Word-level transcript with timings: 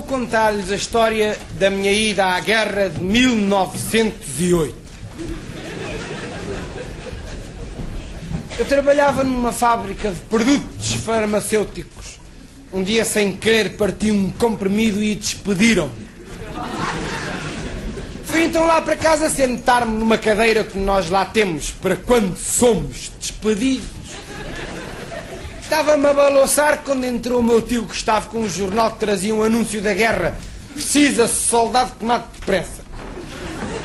vou 0.00 0.02
contar-lhes 0.02 0.70
a 0.70 0.76
história 0.76 1.38
da 1.58 1.68
minha 1.68 1.92
ida 1.92 2.24
à 2.24 2.40
guerra 2.40 2.88
de 2.88 3.00
1908. 3.02 4.74
Eu 8.58 8.64
trabalhava 8.64 9.22
numa 9.22 9.52
fábrica 9.52 10.10
de 10.10 10.20
produtos 10.20 10.94
farmacêuticos. 10.94 12.18
Um 12.72 12.82
dia, 12.82 13.04
sem 13.04 13.36
querer, 13.36 13.76
parti 13.76 14.10
um 14.10 14.30
comprimido 14.30 15.02
e 15.02 15.14
despediram-me. 15.14 16.08
Fui 18.24 18.44
então 18.44 18.64
lá 18.64 18.80
para 18.80 18.96
casa 18.96 19.28
sentar-me 19.28 19.98
numa 19.98 20.16
cadeira 20.16 20.64
que 20.64 20.78
nós 20.78 21.10
lá 21.10 21.26
temos 21.26 21.70
para 21.72 21.96
quando 21.96 22.36
somos 22.38 23.12
despedidos. 23.18 23.99
Estava-me 25.70 26.04
a 26.04 26.12
balançar 26.12 26.80
quando 26.84 27.04
entrou 27.04 27.38
o 27.38 27.42
meu 27.44 27.62
tio 27.62 27.86
que 27.86 27.94
estava 27.94 28.26
com 28.26 28.40
um 28.40 28.48
jornal 28.48 28.90
que 28.90 28.98
trazia 28.98 29.32
um 29.32 29.40
anúncio 29.40 29.80
da 29.80 29.94
guerra. 29.94 30.36
Precisa-se 30.74 31.46
soldado 31.46 31.92
tomado 31.96 32.24
depressa. 32.34 32.82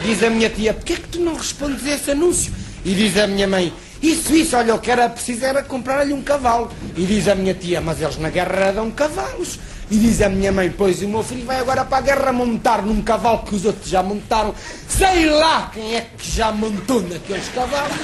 Diz 0.02 0.24
a 0.24 0.32
minha 0.32 0.50
tia, 0.50 0.74
porquê 0.74 0.94
é 0.94 0.96
que 0.96 1.08
tu 1.10 1.20
não 1.20 1.36
respondes 1.36 1.86
a 1.86 1.92
esse 1.92 2.10
anúncio? 2.10 2.52
E 2.84 2.96
diz 2.96 3.16
a 3.20 3.28
minha 3.28 3.48
mãe, 3.48 3.72
isso, 4.02 4.36
isso, 4.36 4.58
olha, 4.58 4.74
o 4.74 4.80
que 4.80 4.90
era 4.90 5.08
preciso 5.08 5.46
era 5.46 5.62
comprar-lhe 5.62 6.12
um 6.12 6.24
cavalo. 6.24 6.72
E 6.98 7.06
diz 7.06 7.28
a 7.28 7.36
minha 7.36 7.54
tia, 7.54 7.80
mas 7.80 8.02
eles 8.02 8.18
na 8.18 8.32
guerra 8.32 8.72
dão 8.72 8.90
cavalos. 8.90 9.60
E 9.92 9.96
diz 9.96 10.24
a 10.24 10.28
minha 10.28 10.52
mãe, 10.52 10.74
pois 10.76 11.04
o 11.04 11.08
meu 11.08 11.24
filho 11.24 11.46
vai 11.46 11.60
agora 11.60 11.86
para 11.86 12.00
a 12.00 12.02
guerra 12.02 12.34
montar 12.34 12.82
num 12.82 13.00
cavalo 13.04 13.44
que 13.44 13.54
os 13.54 13.64
outros 13.64 13.88
já 13.88 14.02
montaram. 14.02 14.56
Sei 14.90 15.30
lá 15.30 15.70
quem 15.72 15.98
é 15.98 16.08
que 16.18 16.32
já 16.32 16.52
montou 16.52 17.02
naqueles 17.02 17.48
cavalos. 17.50 17.96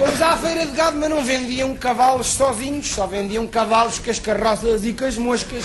Fomos 0.00 0.22
à 0.22 0.34
feira 0.34 0.64
de 0.64 0.72
gado, 0.72 0.96
mas 0.96 1.10
não 1.10 1.22
vendiam 1.22 1.76
cavalos 1.76 2.28
sozinhos, 2.28 2.86
só 2.86 3.06
vendiam 3.06 3.46
cavalos 3.46 3.98
com 3.98 4.10
as 4.10 4.18
carroças 4.18 4.82
e 4.82 4.94
com 4.94 5.04
as 5.04 5.18
moscas. 5.18 5.62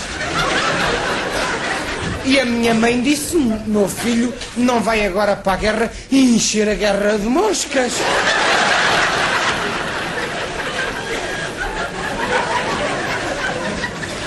E 2.22 2.38
a 2.38 2.44
minha 2.44 2.74
mãe 2.74 3.00
disse: 3.00 3.34
meu 3.66 3.88
filho 3.88 4.34
não 4.54 4.78
vai 4.80 5.06
agora 5.06 5.36
para 5.36 5.54
a 5.54 5.56
guerra 5.56 5.92
encher 6.12 6.68
a 6.68 6.74
guerra 6.74 7.18
de 7.18 7.26
moscas. 7.26 7.94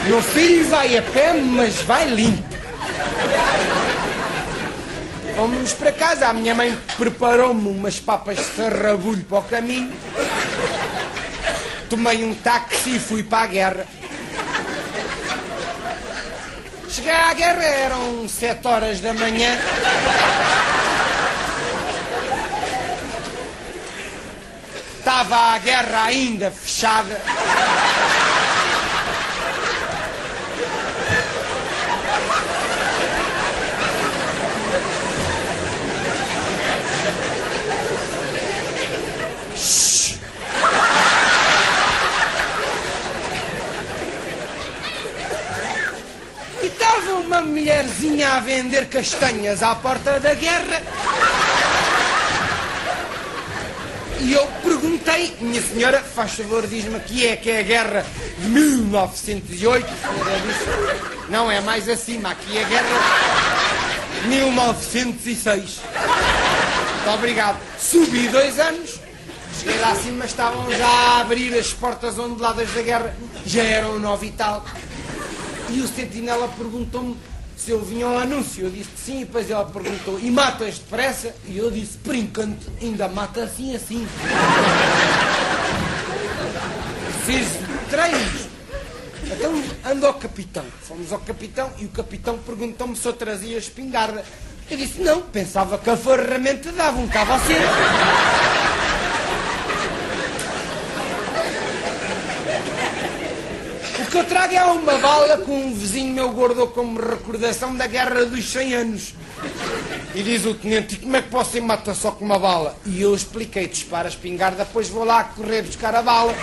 Meu 0.07 0.23
filho 0.23 0.67
vai 0.69 0.97
a 0.97 1.03
pé, 1.03 1.33
mas 1.33 1.83
vai 1.83 2.05
limpo. 2.05 2.48
Fomos 5.39 5.71
para 5.71 5.93
casa, 5.93 6.27
a 6.27 6.33
minha 6.33 6.53
mãe 6.53 6.77
preparou-me 6.97 7.69
umas 7.69 7.97
papas 7.97 8.35
de 8.35 8.43
sarrabulho 8.43 9.23
para 9.23 9.39
o 9.39 9.43
caminho. 9.43 9.93
Tomei 11.89 12.25
um 12.25 12.35
táxi 12.35 12.97
e 12.97 12.99
fui 12.99 13.23
para 13.23 13.45
a 13.45 13.47
guerra. 13.47 13.85
Cheguei 16.89 17.13
à 17.13 17.33
guerra, 17.33 17.63
eram 17.63 18.27
sete 18.27 18.67
horas 18.67 18.99
da 18.99 19.13
manhã. 19.13 19.57
Estava 24.97 25.53
a 25.53 25.57
guerra 25.59 26.03
ainda 26.03 26.51
fechada. 26.51 27.21
Uma 47.29 47.41
mulherzinha 47.41 48.33
a 48.33 48.39
vender 48.39 48.87
castanhas 48.87 49.61
à 49.61 49.75
porta 49.75 50.19
da 50.19 50.33
guerra. 50.33 50.81
E 54.21 54.33
eu 54.33 54.45
perguntei, 54.63 55.35
minha 55.39 55.61
senhora, 55.61 56.01
faz 56.01 56.33
favor, 56.33 56.67
diz-me 56.67 56.97
aqui 56.97 57.25
é 57.25 57.37
que 57.37 57.49
é 57.49 57.59
a 57.59 57.63
guerra 57.63 58.05
de 58.37 58.47
1908. 58.47 59.85
A 59.85 60.13
senhora 60.13 60.39
disse, 60.41 61.31
não 61.31 61.49
é 61.49 61.61
mais 61.61 61.87
acima, 61.87 62.31
aqui 62.31 62.57
é 62.57 62.65
a 62.65 62.67
guerra 62.67 62.99
de 64.21 64.27
1906. 64.27 65.79
Muito 66.95 67.09
obrigado. 67.15 67.57
Subi 67.79 68.27
dois 68.27 68.59
anos, 68.59 68.99
cheguei 69.57 69.79
lá 69.79 69.91
acima, 69.91 70.25
estavam 70.25 70.69
já 70.71 70.87
a 70.87 71.21
abrir 71.21 71.57
as 71.57 71.71
portas 71.73 72.19
onduladas 72.19 72.69
da 72.73 72.81
guerra, 72.81 73.15
já 73.45 73.63
eram 73.63 73.99
nove 73.99 74.27
e 74.27 74.31
tal. 74.31 74.65
E 75.71 75.81
o 75.81 75.87
sentinela 75.87 76.47
perguntou-me 76.47 77.15
se 77.55 77.71
eu 77.71 77.81
vinha 77.83 78.05
ao 78.05 78.17
anúncio. 78.17 78.65
Eu 78.65 78.71
disse 78.71 78.89
que 78.89 78.99
sim, 78.99 79.21
e 79.21 79.25
depois 79.25 79.49
ela 79.49 79.65
perguntou, 79.65 80.19
e 80.19 80.31
matas 80.31 80.79
depressa? 80.79 81.35
E 81.45 81.57
eu 81.57 81.69
disse, 81.69 81.99
enquanto, 82.13 82.71
ainda 82.81 83.07
mata 83.07 83.43
assim, 83.43 83.75
assim. 83.75 84.07
Fiz 87.25 87.47
treinos. 87.89 88.49
Então 89.23 89.63
ando 89.91 90.07
ao 90.07 90.13
capitão. 90.15 90.65
Fomos 90.81 91.13
ao 91.13 91.19
capitão 91.19 91.71
e 91.77 91.85
o 91.85 91.89
capitão 91.89 92.37
perguntou-me 92.39 92.95
se 92.95 93.07
eu 93.07 93.13
trazia 93.13 93.57
espingarda. 93.57 94.23
Eu 94.69 94.77
disse, 94.77 95.01
não, 95.01 95.21
pensava 95.21 95.77
que 95.77 95.89
a 95.89 95.97
ferramenta 95.97 96.71
dava 96.71 96.99
um 96.99 97.07
cabo 97.07 97.33
assim. 97.33 97.53
O 103.98 103.98
que 104.09 104.17
eu 104.17 104.23
trago 104.23 104.53
é 104.53 104.63
uma 104.63 104.97
bala 104.97 105.37
que 105.37 105.51
um 105.51 105.73
vizinho 105.73 106.13
meu 106.13 106.31
guardou 106.31 106.67
como 106.67 106.99
recordação 106.99 107.75
da 107.75 107.85
Guerra 107.85 108.25
dos 108.25 108.49
100 108.51 108.73
Anos. 108.73 109.13
E 110.15 110.23
diz 110.23 110.45
o 110.45 110.55
tenente, 110.55 110.95
e 110.95 110.97
como 110.97 111.15
é 111.15 111.21
que 111.21 111.31
você 111.31 111.61
mata 111.61 111.93
só 111.93 112.09
com 112.11 112.25
uma 112.25 112.39
bala? 112.39 112.75
E 112.85 113.01
eu 113.01 113.13
expliquei, 113.13 113.67
dispara 113.67 114.07
a 114.07 114.09
espingarda, 114.09 114.65
depois 114.65 114.89
vou 114.89 115.03
lá 115.03 115.23
correr 115.23 115.61
buscar 115.61 115.93
a 115.93 116.01
bala. 116.01 116.33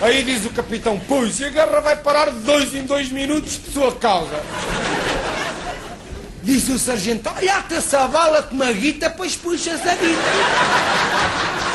Aí 0.00 0.24
diz 0.24 0.44
o 0.44 0.50
capitão, 0.50 1.00
pois, 1.06 1.40
a 1.40 1.48
guerra 1.48 1.80
vai 1.80 1.96
parar 1.96 2.30
de 2.30 2.40
dois 2.40 2.74
em 2.74 2.82
dois 2.82 3.08
minutos 3.10 3.60
de 3.64 3.72
sua 3.72 3.92
causa. 3.92 4.42
Diz 6.42 6.68
o 6.68 6.78
sargento, 6.78 7.30
olha 7.36 7.58
até 7.58 7.76
essa 7.76 8.08
bala 8.08 8.42
com 8.42 8.56
uma 8.56 8.72
guita, 8.72 9.08
pois 9.10 9.36
puxa-se 9.36 9.88
a 9.88 9.94
guita. 9.94 11.71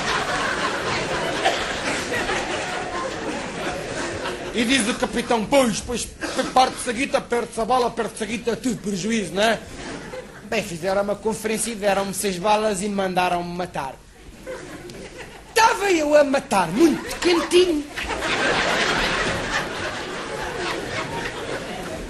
E 4.58 4.66
diz 4.66 4.90
o 4.90 4.96
capitão, 4.96 5.46
pois, 5.46 5.82
pois, 5.82 6.08
parte-se 6.52 6.90
a 6.90 6.92
guita, 6.92 7.22
perde-se 7.22 7.62
a 7.62 7.64
bala, 7.64 7.92
perde-se 7.92 8.24
a 8.24 8.26
guita, 8.26 8.56
tudo 8.56 8.78
prejuízo, 8.78 9.36
não 9.36 9.44
é? 9.44 9.60
Bem, 10.50 10.64
fizeram 10.64 11.04
uma 11.04 11.16
conferência 11.16 11.70
e 11.70 11.76
deram-me 11.76 12.12
seis 12.12 12.40
balas 12.40 12.82
e 12.82 12.90
mandaram-me 12.90 13.56
matar. 13.56 13.94
Estava 15.50 15.92
eu 15.92 16.16
a 16.16 16.24
matar, 16.24 16.70
muito 16.70 17.20
quentinho. 17.20 17.86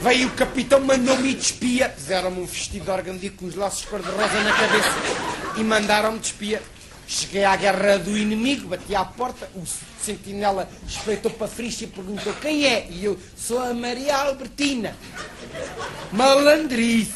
Veio 0.01 0.29
o 0.29 0.31
capitão, 0.31 0.79
mandou-me 0.79 1.33
de 1.33 1.41
espia. 1.41 1.89
Fizeram-me 1.89 2.39
um 2.39 2.45
vestido 2.45 2.85
de 2.85 2.91
organdia 2.91 3.31
com 3.31 3.45
os 3.45 3.55
laços 3.55 3.83
cor-de-rosa 3.83 4.41
na 4.41 4.53
cabeça 4.53 4.93
e 5.57 5.63
mandaram-me 5.65 6.19
de. 6.19 6.61
Cheguei 7.07 7.45
à 7.45 7.55
guerra 7.55 7.97
do 7.97 8.17
inimigo, 8.17 8.67
bati 8.67 8.93
à 8.93 9.05
porta, 9.05 9.49
o 9.55 9.63
sentinela 10.03 10.69
espreitou 10.85 11.31
para 11.31 11.45
a 11.45 11.49
frixa 11.49 11.85
e 11.85 11.87
perguntou 11.87 12.33
quem 12.41 12.65
é? 12.65 12.87
E 12.89 13.05
eu, 13.05 13.17
sou 13.35 13.59
a 13.59 13.73
Maria 13.73 14.15
Albertina. 14.17 14.93
Malandrice. 16.11 17.13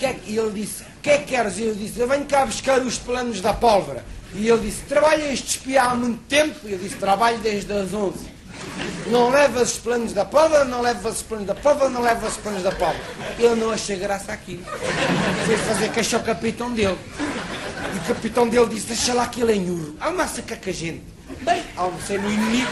É 0.00 0.16
e 0.26 0.36
ele 0.36 0.60
disse, 0.60 0.82
o 0.82 1.00
que 1.02 1.10
é 1.10 1.18
que 1.18 1.24
queres? 1.24 1.58
E 1.58 1.62
eu 1.64 1.74
disse, 1.74 1.98
eu 1.98 2.06
venho 2.06 2.26
cá 2.26 2.44
buscar 2.44 2.80
os 2.80 2.98
planos 2.98 3.40
da 3.40 3.54
pólvora. 3.54 4.04
E 4.34 4.48
ele 4.48 4.68
disse, 4.68 4.82
trabalha 4.82 5.32
este 5.32 5.58
espiar 5.58 5.92
há 5.92 5.94
muito 5.94 6.20
tempo? 6.28 6.58
E 6.64 6.72
eu 6.72 6.78
disse, 6.78 6.96
trabalho 6.96 7.38
desde 7.38 7.72
as 7.72 7.94
11. 7.94 8.34
Não 9.06 9.30
levas 9.30 9.72
os 9.72 9.78
planos 9.78 10.12
da 10.12 10.24
pólvora, 10.24 10.64
não 10.64 10.80
levas 10.80 11.16
os 11.16 11.22
planos 11.22 11.46
da 11.46 11.54
pólvora, 11.54 11.90
não 11.90 12.00
levas 12.00 12.32
os 12.32 12.38
planos 12.38 12.62
da 12.62 12.72
pólvora. 12.72 13.04
Ele 13.38 13.54
não 13.54 13.70
achei 13.70 13.96
graça 13.96 14.32
aquilo. 14.32 14.64
Foi 15.46 15.56
fazer 15.56 15.90
queixa 15.90 16.16
ao 16.16 16.22
capitão 16.22 16.72
dele. 16.72 16.98
E 17.94 17.98
o 17.98 18.00
capitão 18.14 18.48
dele 18.48 18.66
disse, 18.66 18.86
deixa 18.88 19.14
lá 19.14 19.26
que 19.26 19.40
ele 19.40 19.52
é 19.52 19.56
nhurro. 19.56 19.94
Almoça 20.00 20.42
cá 20.42 20.56
com 20.56 20.70
a 20.70 20.72
gente. 20.72 21.02
Bem, 21.42 21.62
almocei 21.76 22.18
no 22.18 22.30
inimigo. 22.30 22.70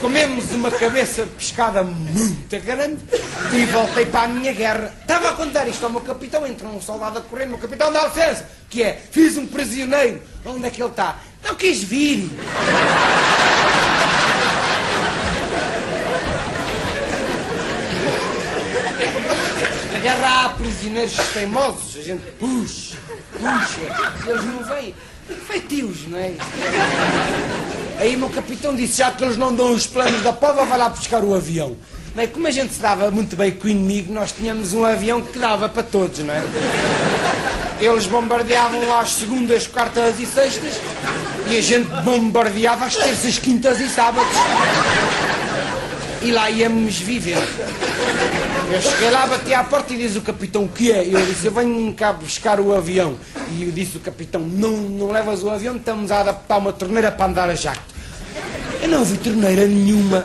Comemos 0.00 0.50
uma 0.52 0.70
cabeça 0.70 1.24
de 1.24 1.30
pescada 1.32 1.82
muito 1.82 2.60
grande 2.64 2.98
e 3.52 3.66
voltei 3.66 4.06
para 4.06 4.22
a 4.22 4.28
minha 4.28 4.52
guerra. 4.52 4.94
Estava 5.00 5.30
a 5.30 5.32
contar 5.34 5.68
isto 5.68 5.84
ao 5.84 5.90
meu 5.90 6.00
capitão, 6.00 6.46
entrou 6.46 6.72
um 6.72 6.80
soldado 6.80 7.18
a 7.18 7.20
correr, 7.20 7.46
meu 7.46 7.58
capitão 7.58 7.92
dá 7.92 8.06
licença, 8.06 8.48
que 8.70 8.82
é, 8.82 8.98
fiz 9.10 9.36
um 9.36 9.46
prisioneiro. 9.46 10.22
Onde 10.44 10.66
é 10.66 10.70
que 10.70 10.82
ele 10.82 10.90
está? 10.90 11.18
Não 11.44 11.54
quis 11.54 11.82
vir. 11.82 12.30
Há 20.22 20.48
prisioneiros 20.50 21.16
teimosos, 21.34 21.96
a 21.96 22.02
gente 22.02 22.22
puxa, 22.38 22.96
puxa, 23.32 24.30
eles 24.30 24.44
não 24.44 24.64
vêm. 24.64 24.94
Feitios, 25.34 26.06
não 26.08 26.18
é? 26.18 26.32
Aí 27.98 28.16
o 28.16 28.18
meu 28.18 28.30
capitão 28.30 28.74
disse, 28.74 28.98
já 28.98 29.10
que 29.10 29.22
eles 29.24 29.36
não 29.36 29.54
dão 29.54 29.72
os 29.72 29.86
planos 29.86 30.22
da 30.22 30.32
pova, 30.32 30.64
vai 30.64 30.78
lá 30.78 30.88
buscar 30.88 31.22
o 31.22 31.34
avião. 31.34 31.76
Bem, 32.14 32.26
como 32.26 32.46
a 32.46 32.50
gente 32.50 32.74
se 32.74 32.80
dava 32.80 33.10
muito 33.10 33.36
bem 33.36 33.52
com 33.52 33.66
o 33.66 33.70
inimigo, 33.70 34.12
nós 34.12 34.32
tínhamos 34.32 34.72
um 34.72 34.84
avião 34.84 35.22
que 35.22 35.38
dava 35.38 35.68
para 35.68 35.82
todos, 35.82 36.18
não 36.20 36.34
é? 36.34 36.42
Eles 37.80 38.06
bombardeavam 38.06 38.86
lá 38.86 39.00
as 39.00 39.12
segundas, 39.12 39.66
quartas 39.66 40.18
e 40.18 40.26
sextas 40.26 40.74
e 41.50 41.58
a 41.58 41.60
gente 41.60 41.88
bombardeava 42.02 42.84
as 42.84 42.94
terças, 42.94 43.38
quintas 43.38 43.80
e 43.80 43.88
sábados. 43.88 44.36
E 46.22 46.30
lá 46.30 46.48
íamos 46.48 46.98
vivendo. 46.98 47.42
Eu 48.72 48.80
cheguei 48.80 49.10
lá, 49.10 49.26
bati 49.26 49.52
à 49.52 49.64
porta 49.64 49.92
e 49.92 49.96
diz 49.96 50.14
o 50.14 50.20
capitão, 50.20 50.64
o 50.64 50.68
que 50.68 50.92
é? 50.92 51.04
Eu 51.04 51.26
disse, 51.26 51.46
eu 51.46 51.52
venho 51.52 51.92
cá 51.92 52.12
buscar 52.12 52.60
o 52.60 52.72
avião. 52.72 53.16
E 53.50 53.64
eu 53.64 53.72
disse 53.72 53.96
o 53.96 54.00
capitão, 54.00 54.40
não, 54.40 54.76
não 54.76 55.10
levas 55.10 55.42
o 55.42 55.50
avião, 55.50 55.76
estamos 55.76 56.12
a 56.12 56.20
adaptar 56.20 56.58
uma 56.58 56.72
torneira 56.72 57.10
para 57.10 57.26
andar 57.26 57.50
a 57.50 57.54
jato. 57.56 57.82
Eu 58.80 58.88
não 58.88 59.04
vi 59.04 59.18
torneira 59.18 59.66
nenhuma. 59.66 60.24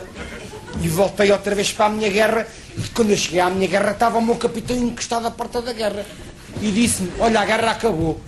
E 0.80 0.88
voltei 0.88 1.32
outra 1.32 1.56
vez 1.56 1.72
para 1.72 1.86
a 1.86 1.88
minha 1.88 2.08
guerra. 2.08 2.46
E 2.78 2.88
quando 2.90 3.10
eu 3.10 3.16
cheguei 3.16 3.40
à 3.40 3.50
minha 3.50 3.66
guerra, 3.66 3.90
estava 3.90 4.18
o 4.18 4.22
meu 4.22 4.36
capitão 4.36 4.76
encostado 4.76 5.26
à 5.26 5.30
porta 5.32 5.60
da 5.60 5.72
guerra. 5.72 6.06
E 6.62 6.70
disse-me, 6.70 7.12
olha, 7.18 7.40
a 7.40 7.44
guerra 7.44 7.72
acabou. 7.72 8.20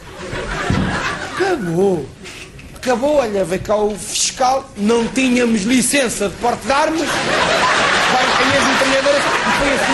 Acabou. 1.32 2.04
Acabou, 2.80 3.16
olha, 3.16 3.44
veio 3.44 3.60
cá 3.60 3.74
o 3.74 3.98
fiscal, 3.98 4.70
não 4.76 5.06
tínhamos 5.08 5.62
licença 5.62 6.28
de 6.28 6.36
porte 6.36 6.64
de 6.64 6.70
armas, 6.72 7.08
vai 7.08 8.24
apanhar 8.24 8.56
as 8.56 8.66
metralhadoras 8.68 9.22
e 9.24 9.58
foi 9.58 9.72
assim. 9.74 9.92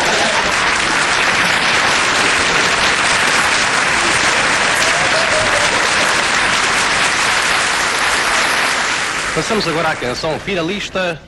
Passamos 9.34 9.66
agora 9.66 9.88
à 9.88 9.96
canção 9.96 10.38
finalista 10.38 11.20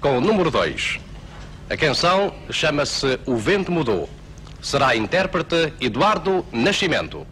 com 0.00 0.16
o 0.16 0.20
número 0.20 0.48
2. 0.48 1.00
A 1.68 1.76
canção 1.76 2.32
chama-se 2.50 3.18
O 3.26 3.36
Vento 3.36 3.72
Mudou. 3.72 4.08
Será 4.62 4.94
intérprete 4.94 5.74
Eduardo 5.80 6.46
Nascimento. 6.52 7.26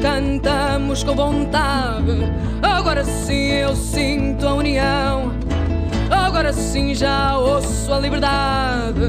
cantamos 0.00 1.02
com 1.02 1.14
vontade. 1.14 2.32
Agora 2.62 3.04
sim 3.04 3.52
eu 3.52 3.74
sinto 3.74 4.46
a 4.46 4.54
união. 4.54 5.32
Agora 6.10 6.52
sim 6.52 6.94
já 6.94 7.36
ouço 7.36 7.92
a 7.92 7.98
liberdade. 7.98 9.00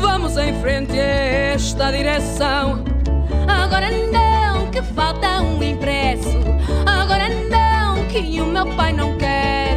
Vamos 0.00 0.36
em 0.36 0.52
frente 0.60 0.92
a 0.92 1.04
esta 1.54 1.90
direção. 1.90 2.82
Agora 3.48 3.88
não 3.90 4.70
que 4.70 4.82
falta 4.82 5.40
um 5.42 5.62
impresso. 5.62 6.38
Agora 6.86 7.28
não 7.28 8.06
que 8.08 8.40
o 8.40 8.46
meu 8.46 8.66
pai 8.74 8.92
não 8.92 9.16
quer. 9.16 9.69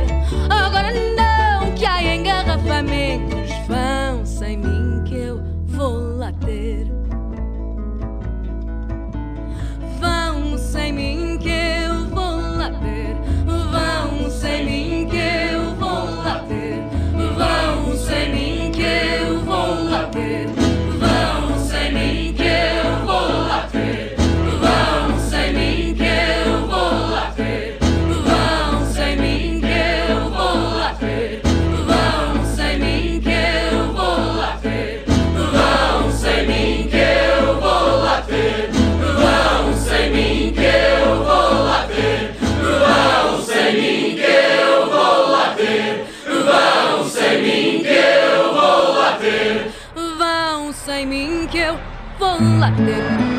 London 52.44 53.33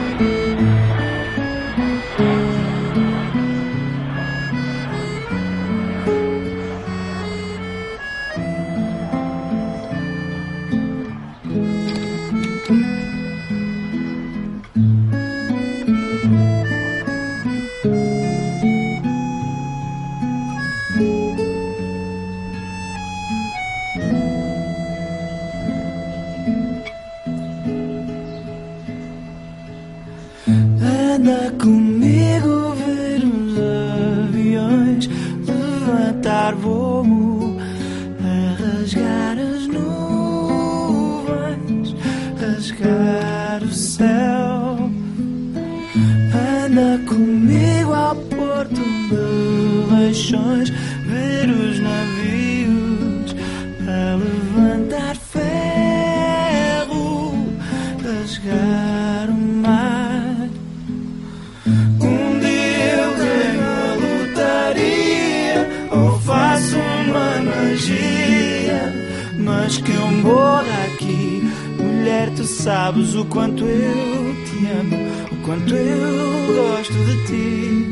sabes 72.64 73.14
o 73.14 73.26
quanto 73.26 73.62
eu 73.62 74.35
te 74.47 74.66
amo, 74.68 74.97
o 75.30 75.37
quanto 75.44 75.75
eu 75.75 76.54
gosto 76.54 76.94
de 76.94 77.26
ti. 77.26 77.87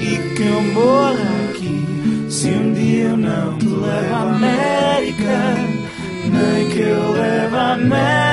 E 0.00 0.34
que 0.34 0.42
eu 0.42 0.62
morra 0.74 1.14
aqui 1.48 1.86
se 2.28 2.48
um 2.48 2.72
dia 2.72 3.04
eu 3.04 3.16
não 3.16 3.56
te 3.56 3.66
levo 3.66 4.14
à 4.14 4.34
América, 4.34 5.54
nem 6.24 6.68
que 6.70 6.80
eu 6.80 7.12
leve 7.12 7.56
à 7.56 7.72
América. 7.74 8.27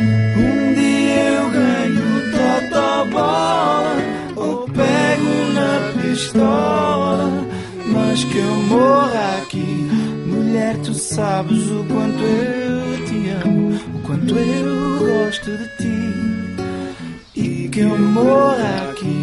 Um 0.00 0.74
dia 0.74 1.24
eu 1.24 1.50
ganho 1.50 2.30
totó 2.30 3.04
bola, 3.10 3.96
ou 4.36 4.68
pego 4.68 5.52
na 5.54 5.92
pistola, 6.00 7.28
mas 7.86 8.24
que 8.24 8.38
eu 8.38 8.54
morra 8.68 9.38
aqui. 9.42 9.88
Mulher, 10.26 10.76
tu 10.78 10.94
sabes 10.94 11.70
o 11.70 11.84
quanto 11.84 12.22
eu 12.22 13.04
te 13.04 13.30
amo, 13.44 13.74
o 13.94 14.00
quanto 14.06 14.38
eu 14.38 14.98
gosto 14.98 15.50
de 15.50 15.68
ti. 15.76 16.00
que 17.70 17.80
eu 17.80 17.96
morra 17.98 18.90
aqui 18.90 19.19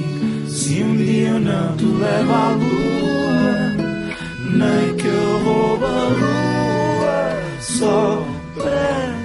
se 0.68 0.84
um 0.84 0.98
dia 0.98 1.30
eu 1.30 1.40
não 1.40 1.78
te 1.78 1.86
levo 1.86 2.34
à 2.34 2.50
lua, 2.50 3.54
nem 4.52 4.96
que 4.98 5.08
eu 5.08 5.40
rouba 5.46 5.88
a 5.88 6.08
lua 6.10 7.62
só 7.62 8.28
para 8.58 9.17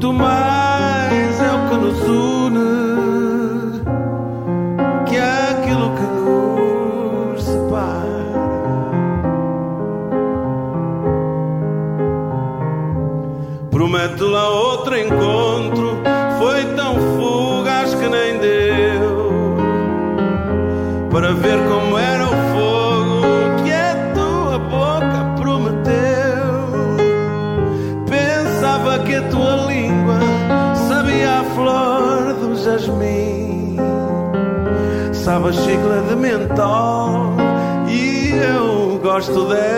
muito 0.00 0.14
mais 0.14 0.59
eu 39.28 39.34
gosto 39.34 39.69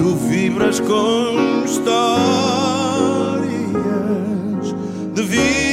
tu 0.00 0.14
vibras 0.14 0.80
com 0.80 1.62
histórias 1.62 1.94
de 5.14 5.22
viagens 5.22 5.69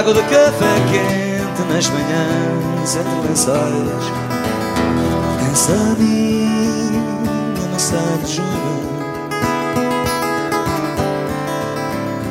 Trago 0.00 0.14
de 0.14 0.22
café 0.22 0.74
quente 0.90 1.62
nas 1.70 1.90
manhãs 1.90 2.96
entre 2.96 3.28
lençóis 3.28 4.02
Essa 5.52 5.74
minha 5.98 7.68
maçã 7.70 7.98
de 8.24 8.36
junho 8.36 8.80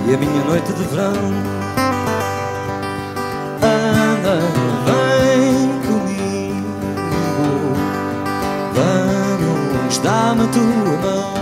E 0.08 0.16
a 0.16 0.18
minha 0.18 0.44
noite 0.46 0.74
de 0.74 0.84
verão. 0.86 1.14
Anda, 3.62 4.40
vem 4.88 5.80
comigo. 5.86 6.66
Vamos, 8.74 9.98
dá-me 10.00 10.48
tua 10.48 10.98
mão. 11.04 11.34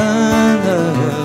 Anda, 0.00 1.15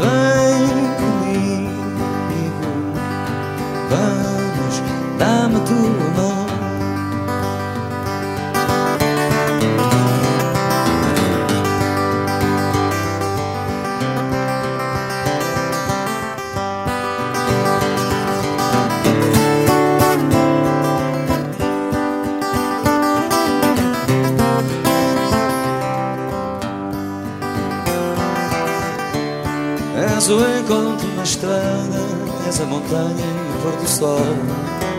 És 30.22 30.30
o 30.30 30.40
encontro 30.40 31.08
na 31.16 31.24
estrada, 31.24 32.00
és 32.48 32.62
a 32.62 32.66
montanha 32.66 33.26
e 33.26 33.58
o 33.58 33.62
pôr 33.64 33.76
do 33.82 33.88
sol. 33.90 34.91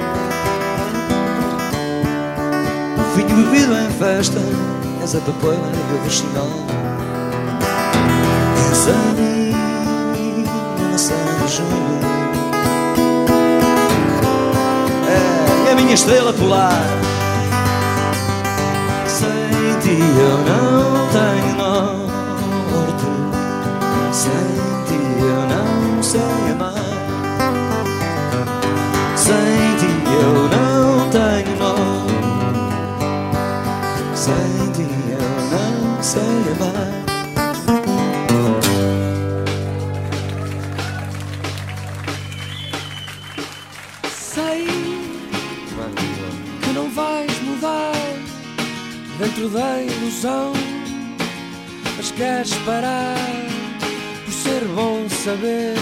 O 3.52 3.54
vinho 3.54 3.68
bebido 3.68 3.86
em 3.86 3.90
festa, 3.98 4.40
és 5.02 5.14
a 5.14 5.20
papoila 5.20 5.60
e 5.60 5.94
o 5.94 6.02
roxinol. 6.02 6.48
És 8.70 8.88
a 8.88 8.90
minha 9.12 10.50
maçã 10.90 11.14
de 11.44 11.52
junho. 11.52 12.00
É 15.66 15.70
a 15.70 15.74
minha 15.74 15.92
estrela 15.92 16.32
polar. 16.32 16.82
Sem 19.06 19.28
ti 19.82 19.98
eu 20.00 20.38
não 20.48 21.08
tenho 21.12 21.54
norte. 21.58 23.06
Sem 24.12 24.32
ti 24.86 25.00
eu 25.20 25.40
não 25.46 26.02
sei 26.02 26.51
mas 51.96 52.12
queres 52.12 52.54
parar 52.64 53.16
por 54.24 54.32
ser 54.32 54.64
bom 54.66 55.08
saber 55.08 55.74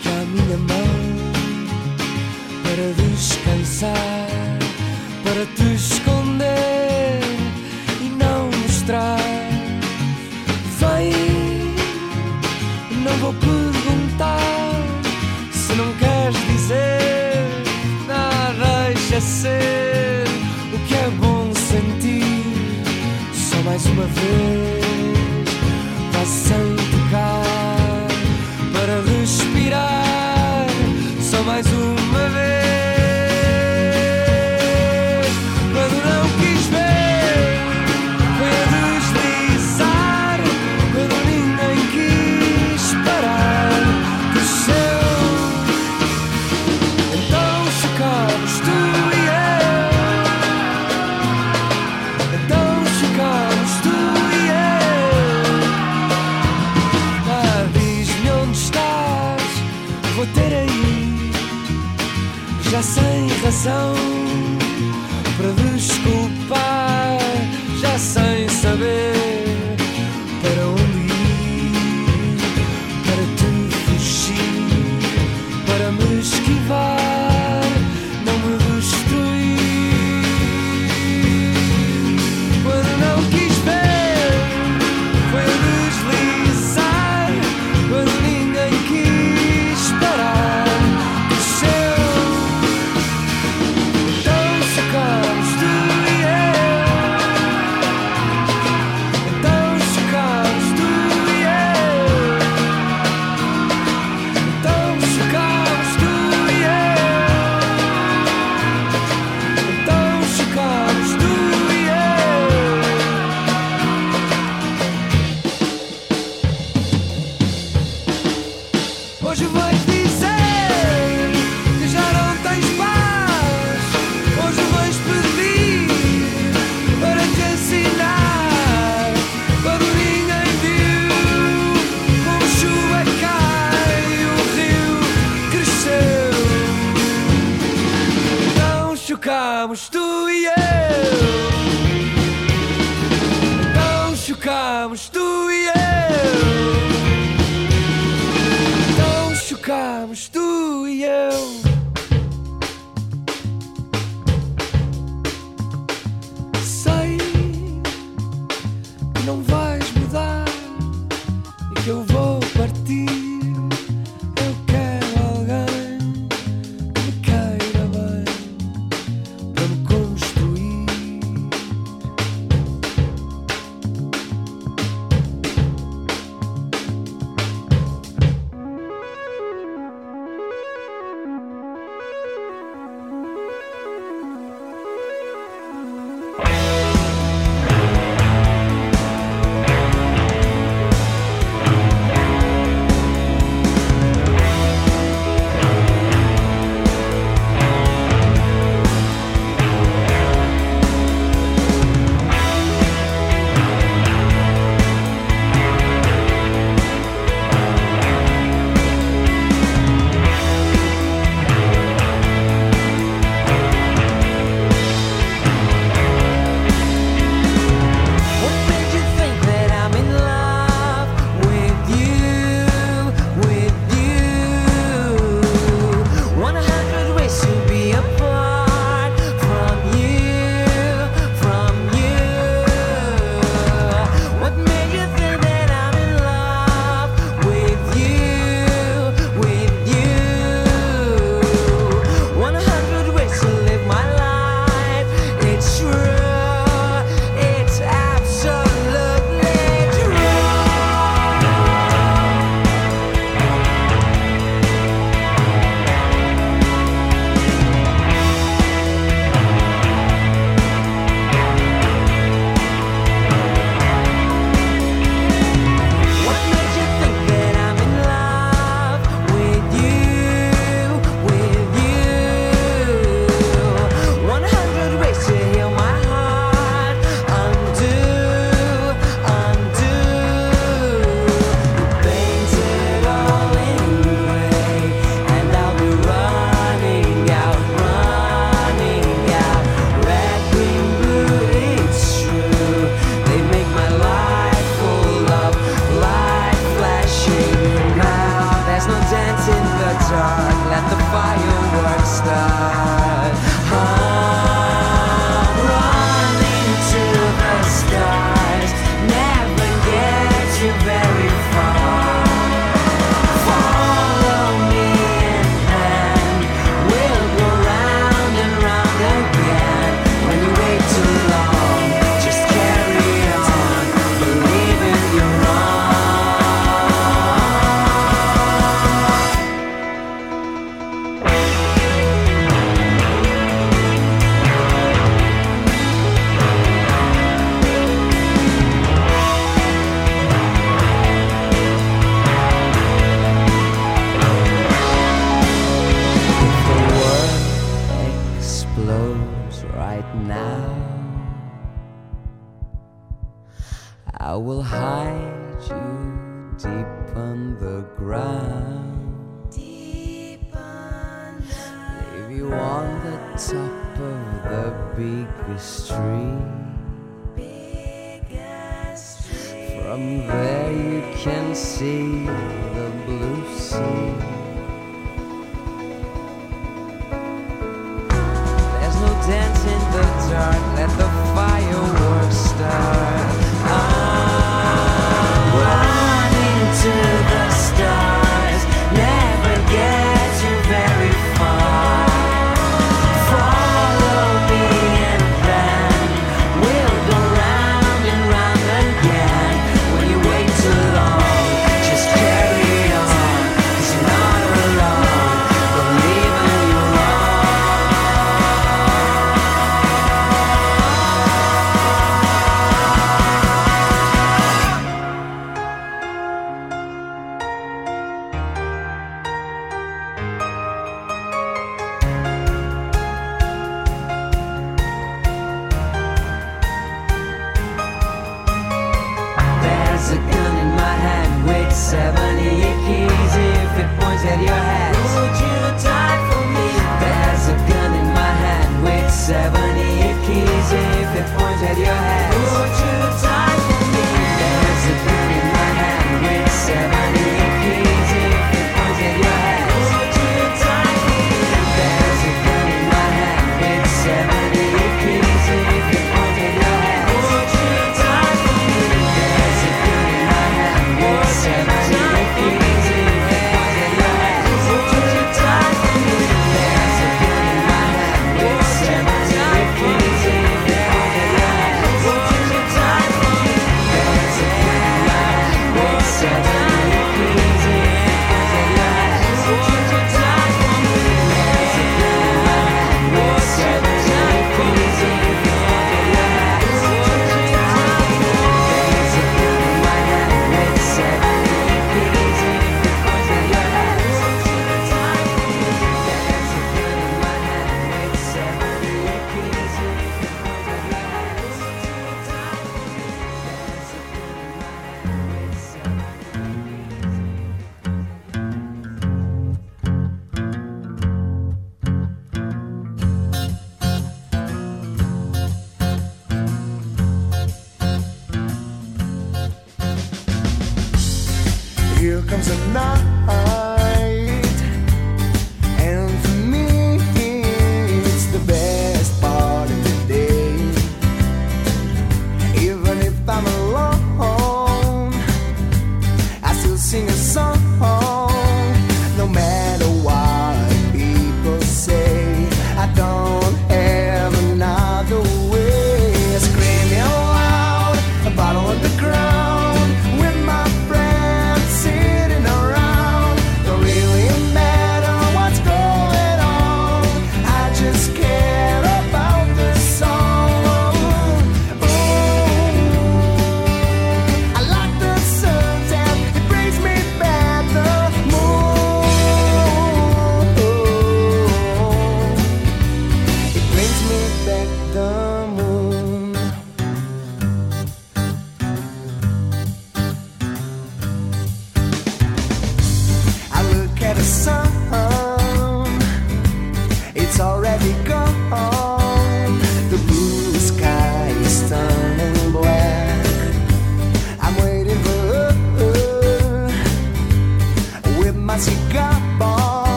que 0.00 0.08
a 0.08 0.24
minha 0.24 0.56
mão 0.56 1.10
para 2.62 2.94
descansar, 2.94 4.28
para 5.22 5.44
te 5.54 5.74
esconder 5.74 7.20
e 8.00 8.08
não 8.16 8.46
mostrar. 8.62 9.18
Vem, 10.78 11.12
não 13.04 13.16
vou 13.18 13.34
perguntar 13.34 14.40
se 15.52 15.74
não 15.74 15.92
queres 15.94 16.40
dizer 16.46 17.44
nada, 18.08 18.86
deixa 18.94 19.20
ser 19.20 19.89
mais 23.80 23.86
uma 23.86 24.06
vez, 24.06 24.99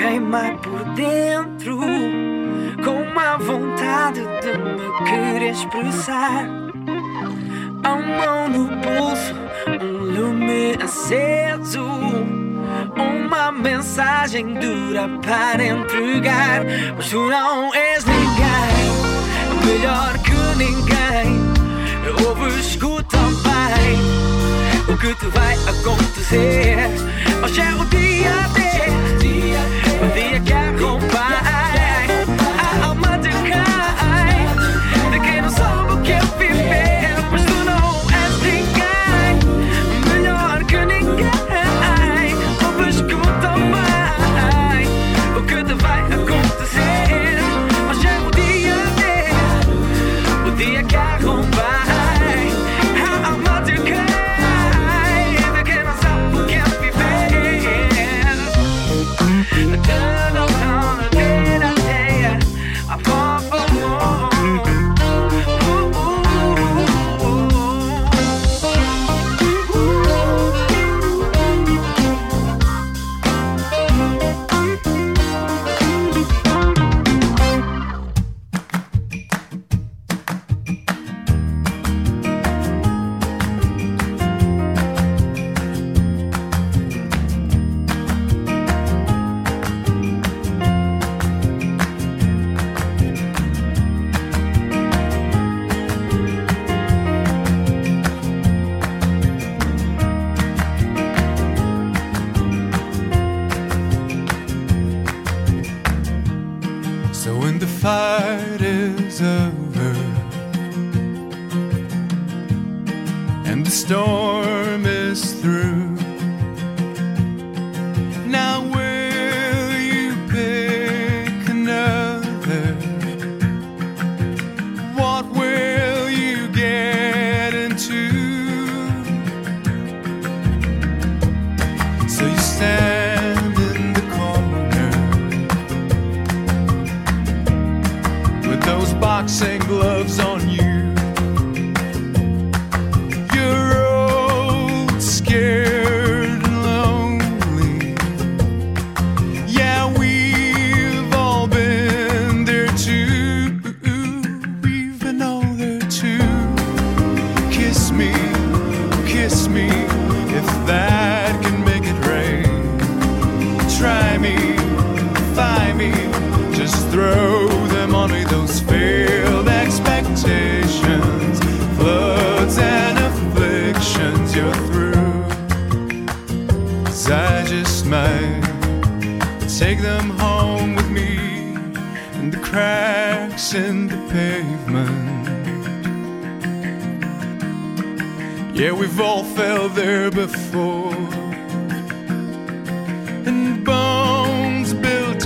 queimar 0.00 0.56
por 0.58 0.82
dentro 0.94 1.78
com 2.82 3.02
uma 3.02 3.36
vontade 3.36 4.20
de 4.40 4.56
me 4.56 5.04
querer 5.04 5.50
expressar. 5.50 6.46
A 7.82 7.94
mão 7.96 8.48
no 8.48 8.68
pulso, 8.80 9.34
um 9.68 9.98
lume 10.14 10.74
aceso, 10.82 11.84
uma 12.96 13.52
mensagem 13.52 14.54
dura 14.54 15.06
para 15.22 15.62
entregar. 15.62 16.64
Mas 16.96 17.10
tu 17.10 17.28
não 17.28 17.74
és 17.74 18.04
ninguém, 18.04 19.66
melhor 19.66 20.18
que 20.18 20.56
ninguém. 20.56 21.40
Ouve, 22.26 22.58
escuta 22.58 23.18
bem 23.18 24.94
o 24.94 24.96
que 24.96 25.14
te 25.14 25.26
vai 25.26 25.54
acontecer. 25.68 26.88
Hoje 27.44 27.60
é 27.60 27.74
o 27.74 27.84
dia 27.84 28.48
D 28.54 28.70
dia 30.08 30.40
que 30.40 30.52
acompanha 30.52 31.49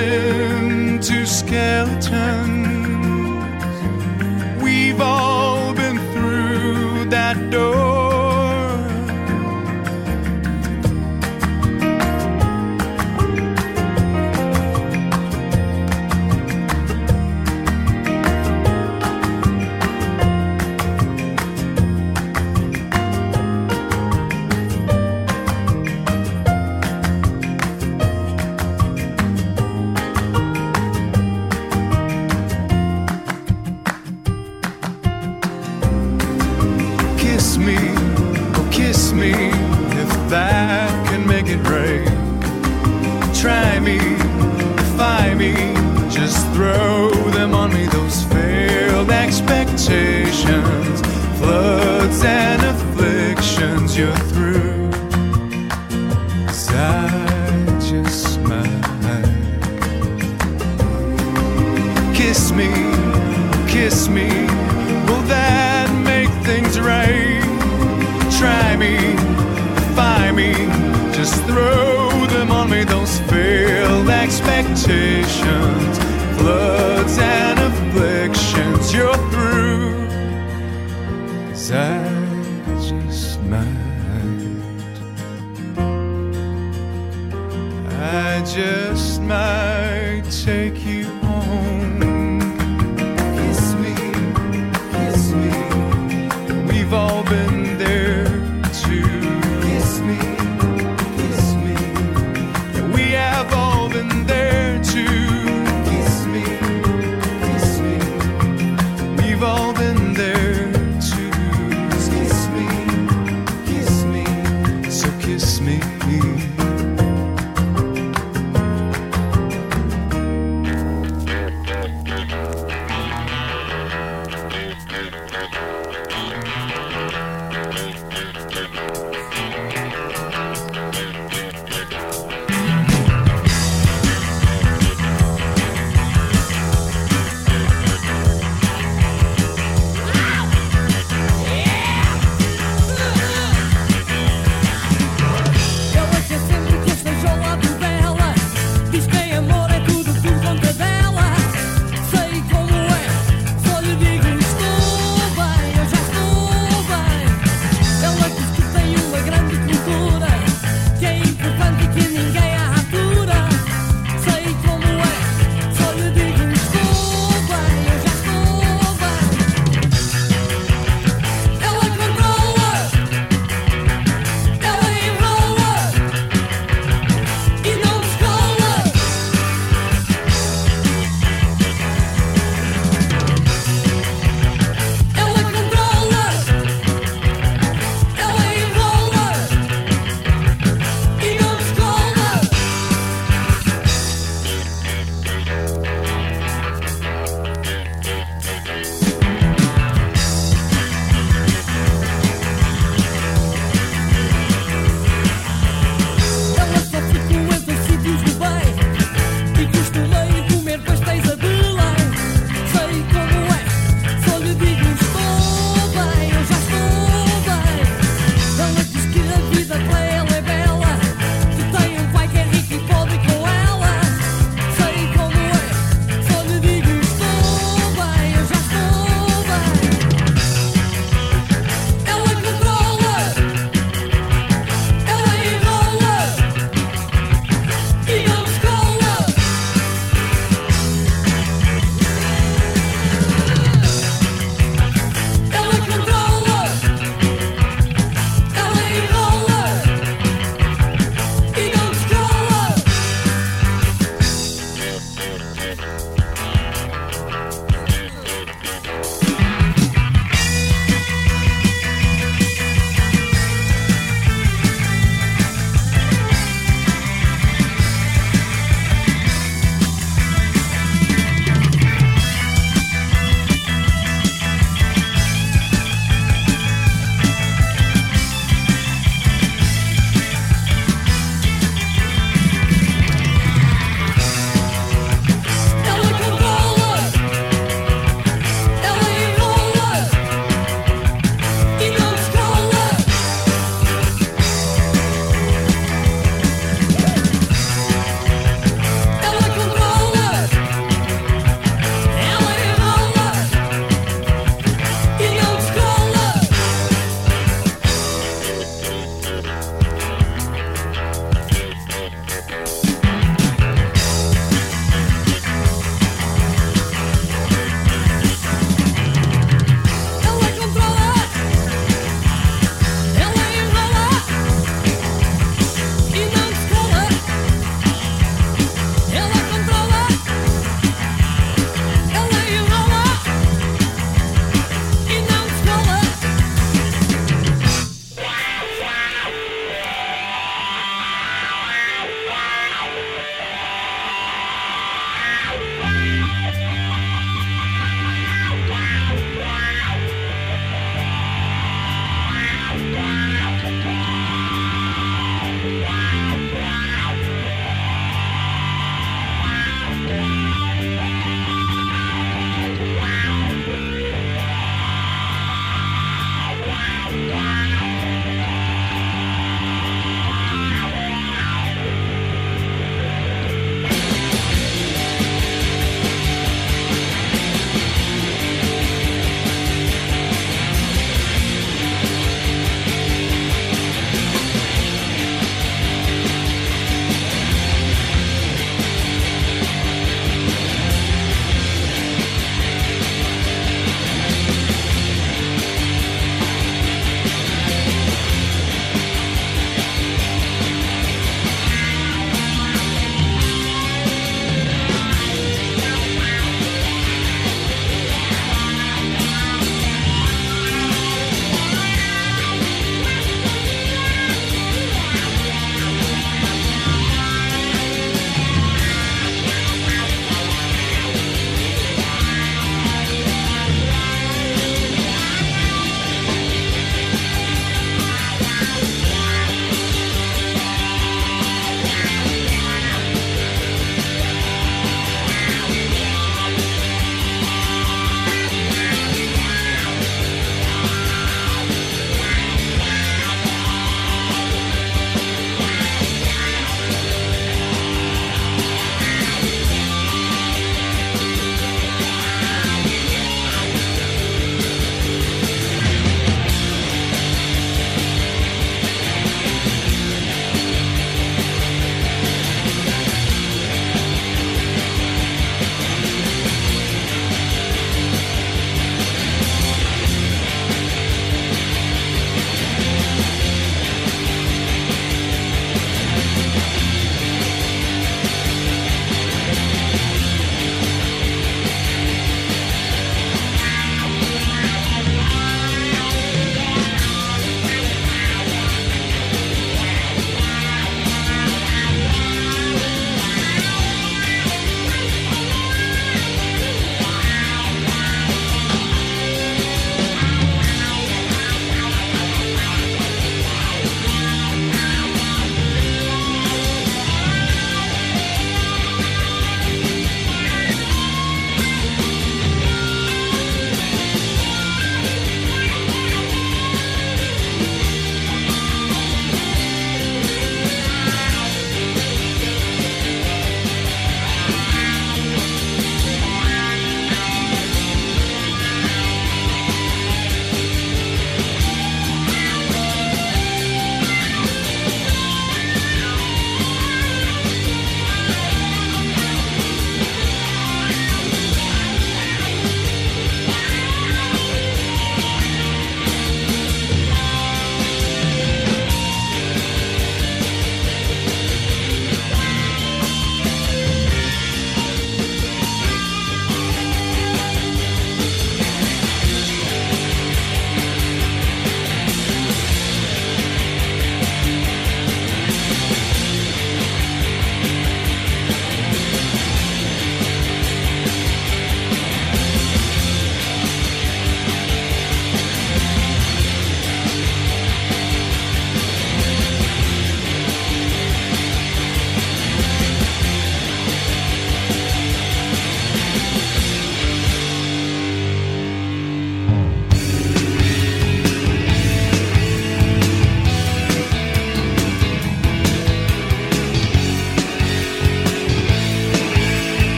into 0.00 1.26
skeletons. 1.26 2.39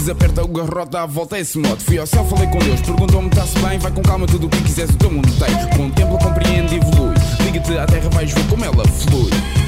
Desaperta 0.00 0.42
o 0.42 0.48
garrote, 0.48 0.92
dá 0.92 1.02
a 1.02 1.06
volta 1.06 1.36
a 1.36 1.40
esse 1.40 1.58
modo. 1.58 1.78
Fui 1.82 1.98
ao 1.98 2.06
céu, 2.06 2.24
falei 2.24 2.46
com 2.46 2.58
Deus, 2.58 2.80
perguntou-me: 2.80 3.28
está-se 3.28 3.58
bem? 3.58 3.78
Vai 3.78 3.92
com 3.92 4.00
calma, 4.00 4.26
tudo 4.26 4.46
o 4.46 4.48
que 4.48 4.62
quiseres, 4.62 4.94
o 4.94 4.96
teu 4.96 5.10
mundo 5.10 5.28
tem. 5.38 5.76
Contempla, 5.76 6.18
compreende, 6.18 6.76
evolui. 6.76 7.14
Liga-te 7.44 7.76
à 7.76 7.84
terra, 7.84 8.08
vais 8.08 8.32
ver 8.32 8.48
como 8.48 8.64
ela 8.64 8.82
flui. 8.88 9.59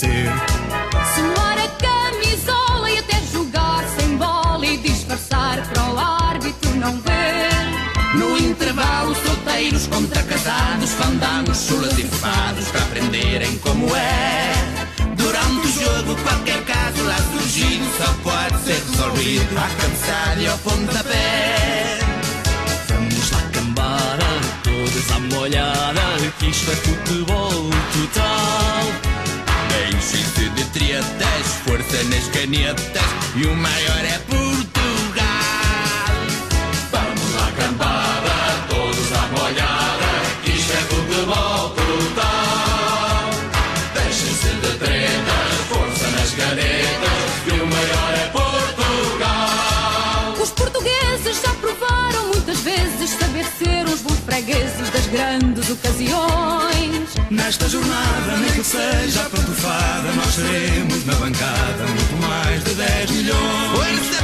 aparecer. 0.00 0.28
A 1.36 1.68
camisola 1.78 2.90
e 2.90 2.98
até 2.98 3.20
jogar 3.32 3.84
sem 3.98 4.16
bola 4.16 4.64
e 4.66 4.78
disfarçar 4.78 5.62
para 5.68 5.92
o 5.92 5.98
árbitro 5.98 6.74
não 6.76 7.00
ver. 7.00 7.50
No 8.14 8.38
intervalo, 8.38 9.14
solteiros 9.14 9.86
contra 9.86 10.22
casados, 10.22 10.92
fandangos, 10.92 11.66
chulas 11.66 11.98
e 11.98 12.04
fados 12.04 12.68
para 12.68 12.82
aprenderem 12.82 13.58
como 13.58 13.94
é. 13.94 14.52
Durante 15.16 15.66
o 15.66 15.72
jogo, 15.72 16.16
qualquer 16.22 16.64
caso 16.64 17.02
lá 17.04 17.16
surgindo 17.32 17.86
só 17.98 18.12
pode 18.22 18.64
ser 18.64 18.82
resolvido 18.90 19.58
a 19.58 19.68
cansada 19.82 20.40
e 20.40 20.46
ao 20.46 20.58
pontapé. 20.58 21.98
Vamos 22.88 23.30
lá, 23.30 23.42
cambada, 23.52 24.26
todas 24.62 25.10
a 25.10 25.18
molhada, 25.34 26.00
que 26.38 26.46
isto 26.46 26.70
é 26.70 26.76
futebol 26.76 27.70
total. 27.92 29.09
Cheio 30.00 30.50
de 30.52 30.64
tretas, 30.70 31.46
força 31.66 32.02
nas 32.04 32.26
canetas 32.28 33.02
E 33.36 33.44
o 33.44 33.54
maior 33.54 34.04
é 34.04 34.18
por 34.28 34.49
Nesta 57.50 57.68
jornada, 57.68 58.36
nem 58.36 58.52
que 58.52 58.62
seja 58.62 59.22
a 59.22 59.28
pantufada, 59.28 60.12
nós 60.12 60.36
teremos 60.36 61.04
na 61.04 61.14
bancada 61.14 61.84
muito 61.84 62.16
mais 62.28 62.62
de 62.62 62.74
10 62.74 63.10
milhões. 63.10 64.19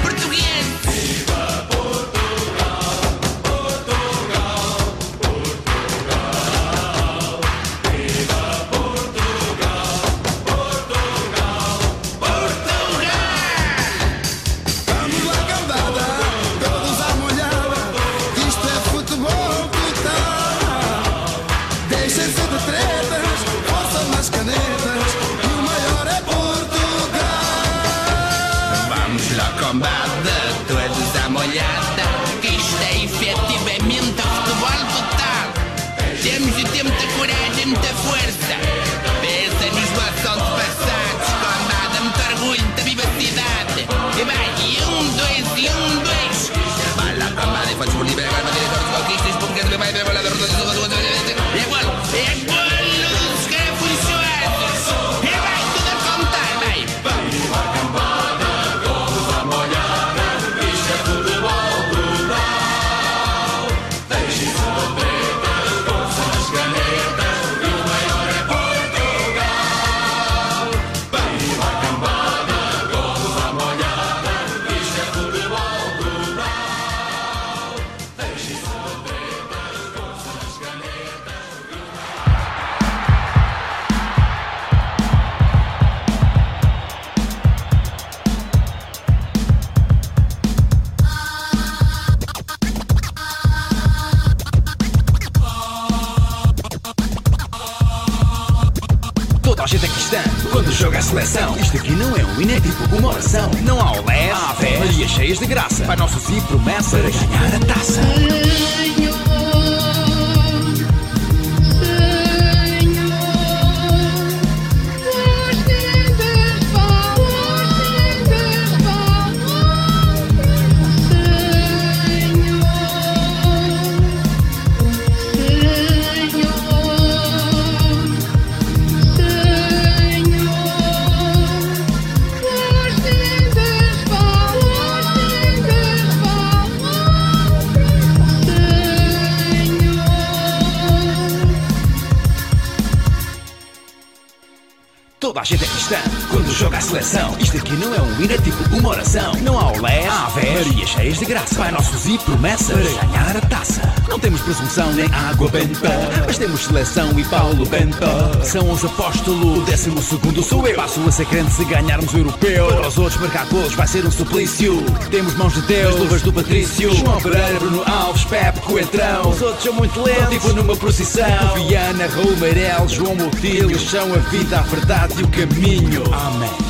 É 148.25 148.39
tipo 148.39 148.77
uma 148.77 148.89
oração. 148.89 149.35
Não 149.43 149.59
há 149.59 149.73
olés, 149.73 150.07
há 150.07 150.31
Marias 150.31 150.89
cheias 150.89 151.19
de 151.19 151.25
graça. 151.25 151.55
Pai 151.55 151.71
nossos 151.71 152.07
e 152.07 152.19
promessas 152.19 152.93
para 152.93 153.07
ganhar 153.07 153.37
a 153.37 153.41
taça. 153.43 153.95
Não 154.09 154.19
temos 154.19 154.41
presunção 154.41 154.93
nem 154.93 155.07
água 155.13 155.49
benta, 155.51 155.91
mas 156.27 156.39
temos 156.39 156.65
seleção 156.65 157.19
e 157.19 157.25
Paulo 157.25 157.67
Benta. 157.67 158.45
São 158.45 158.71
os 158.71 158.85
apóstolos, 158.85 159.59
o 159.59 159.63
décimo 159.63 160.01
segundo 160.01 160.43
sou 160.43 160.67
eu. 160.67 160.77
Passo 160.77 161.01
a 161.07 161.13
ser 161.13 161.27
crente 161.27 161.53
se 161.53 161.65
ganharmos 161.65 162.15
o 162.15 162.19
europeu. 162.19 162.69
Para 162.69 162.89
os 162.89 162.99
outros 162.99 163.21
marcar 163.21 163.47
golos 163.47 163.75
vai 163.75 163.87
ser 163.87 164.05
um 164.07 164.11
suplício. 164.11 164.83
Temos 165.11 165.35
mãos 165.35 165.55
de 165.55 165.63
Deus, 165.63 165.95
as 165.95 166.01
luvas 166.01 166.23
do 166.23 166.33
Patrício. 166.33 166.95
João 166.95 167.21
Pereira, 167.21 167.59
Bruno 167.59 167.83
Alves, 167.87 168.25
Pepe, 168.25 168.61
Coentrão. 168.61 169.31
Os 169.31 169.43
outros 169.43 169.63
são 169.63 169.73
muito 169.75 170.01
lentos, 170.01 170.29
tipo 170.31 170.53
numa 170.53 170.77
procissão. 170.77 171.55
Viana, 171.55 172.07
Raul 172.07 172.37
Meirelles, 172.37 172.93
João 172.93 173.15
Moutinho. 173.15 173.71
Eles 173.71 173.91
são 173.91 174.13
a 174.15 174.19
vida, 174.19 174.59
a 174.59 174.63
verdade 174.63 175.15
e 175.19 175.25
o 175.25 175.29
caminho. 175.29 176.03
Amém. 176.15 176.66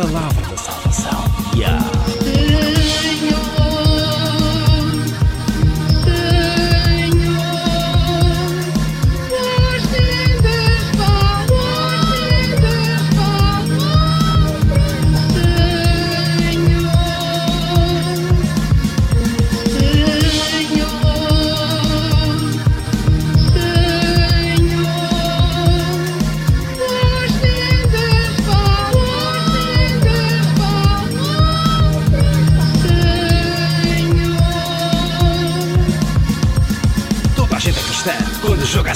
Palavra 0.00 0.59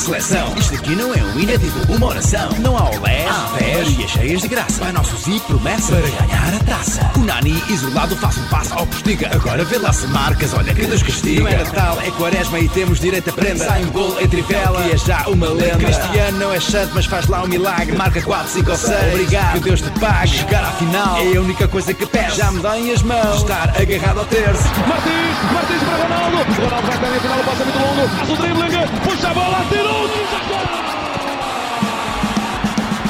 seleção. 0.04 0.54
Isto 0.58 0.74
aqui 0.74 0.94
não 0.94 1.14
é 1.14 1.22
um 1.22 1.40
hino, 1.40 1.58
tipo 1.58 1.92
uma 1.92 2.06
oração. 2.06 2.50
Não 2.58 2.76
há 2.76 2.90
olé, 2.90 3.26
há 3.26 3.48
fés 3.56 3.88
e 3.98 4.06
cheias 4.06 4.42
de 4.42 4.48
graça. 4.48 4.80
Pai 4.80 4.92
nossos 4.92 5.26
e 5.26 5.40
promessas 5.40 5.88
para 5.88 6.26
ganhar 6.26 6.54
a 6.54 6.64
taça. 6.64 7.10
O 7.16 7.20
Nani 7.20 7.62
isolado 7.70 8.14
faz 8.16 8.36
um 8.36 8.44
passo 8.48 8.74
ao 8.74 8.86
postiga. 8.86 9.30
Agora 9.32 9.64
vê 9.64 9.78
lá 9.78 9.92
se 9.94 10.06
marcas, 10.08 10.52
olha 10.52 10.74
que 10.74 10.86
Deus 10.86 11.02
castiga. 11.02 11.40
Não 11.40 11.48
é 11.48 11.56
Natal, 11.56 11.98
é 12.02 12.10
quaresma 12.10 12.60
e 12.60 12.68
temos 12.68 13.00
direito 13.00 13.30
a 13.30 13.32
prenda. 13.32 13.64
Sai 13.64 13.82
um 13.82 13.90
gol 13.90 14.20
entre 14.20 14.42
vela, 14.42 14.82
que 14.82 14.90
é 14.90 14.98
já 14.98 15.26
uma 15.26 15.48
lenda. 15.48 15.78
Cristiano 15.78 16.38
não 16.38 16.52
é 16.52 16.60
santo, 16.60 16.92
mas 16.94 17.06
faz 17.06 17.26
lá 17.26 17.42
um 17.42 17.48
milagre. 17.48 17.96
Marca 17.96 18.20
4, 18.20 18.52
5 18.52 18.70
ou 18.70 18.76
6. 18.76 19.14
Obrigado, 19.14 19.52
que 19.54 19.60
Deus 19.60 19.80
te 19.80 19.90
pague. 19.98 20.28
Chegar 20.28 20.64
à 20.64 20.72
final 20.72 21.16
é 21.16 21.36
a 21.36 21.40
única 21.40 21.66
coisa 21.66 21.94
que 21.94 22.04
peço. 22.04 22.36
Já 22.36 22.50
me 22.50 22.60
dão 22.60 22.92
as 22.92 23.02
mãos. 23.02 23.40
Estar 23.40 23.70
agarrado 23.80 24.18
ao 24.18 24.26
terço. 24.26 24.64
Martins, 24.86 25.52
Martins 25.52 25.82
para 25.82 26.02
Ronaldo. 26.02 26.36
Ronaldo 26.60 26.86
vai 26.86 26.94
estar 26.94 27.16
em 27.16 27.20
final, 27.20 27.38
é 27.38 27.64
muito 27.64 27.78
longo. 27.78 28.08
Faz 28.08 28.30
o 28.30 28.36
dribbling, 28.36 29.00
puxa 29.02 29.30
a 29.30 29.34
bola, 29.34 29.66
tirou. 29.70 29.93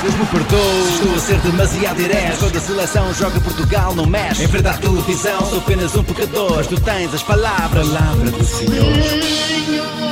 Deus 0.03 0.15
me 0.17 0.27
perdoe, 0.27 0.89
estou 0.93 1.15
a 1.15 1.19
ser 1.19 1.39
demasiado 1.41 1.97
direto. 1.97 2.39
Quando 2.39 2.57
a 2.57 2.61
seleção 2.61 3.15
joga 3.15 3.41
Portugal, 3.41 3.95
não 3.95 4.05
mexe. 4.05 4.45
Em 4.45 4.49
à 4.69 4.75
televisão, 4.75 5.41
sou 5.47 5.59
apenas 5.59 5.97
um 5.97 6.05
pecador. 6.05 6.57
Mas 6.57 6.67
tu 6.67 6.79
tens 6.79 7.15
as 7.15 7.23
palavras, 7.23 7.89
palavra 7.89 8.31
do 8.31 8.45
Senhor. 8.45 10.04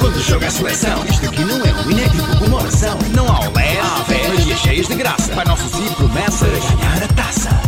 Quando 0.00 0.22
joga 0.22 0.46
a 0.46 0.50
seleção. 0.50 1.04
Isto 1.06 1.26
aqui 1.26 1.44
não 1.44 1.56
é 1.56 1.72
um 1.72 1.98
é 1.98 2.08
tipo 2.08 2.44
uma 2.44 2.58
oração. 2.58 2.98
Não 3.14 3.26
há 3.28 3.48
olé, 3.48 3.80
há 3.80 4.04
fé, 4.04 4.56
cheias 4.56 4.86
de 4.86 4.94
graça. 4.94 5.32
Pai 5.34 5.44
nossos 5.44 5.72
e 5.72 5.94
promessas. 5.94 7.65